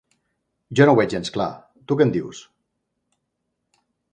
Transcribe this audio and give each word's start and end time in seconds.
Jo 0.79 0.87
no 0.89 0.95
ho 0.95 0.99
veig 0.99 1.11
gens 1.11 1.31
clar, 1.35 1.47
tu 1.91 1.99
que 1.99 2.09
en 2.09 2.15
dius? 2.17 2.41